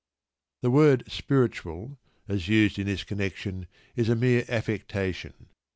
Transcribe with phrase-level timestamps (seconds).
[0.63, 5.49] The word "spiritual," as used in this connection, is a mere affectation.